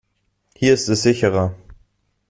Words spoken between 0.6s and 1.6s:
ist es sicherer.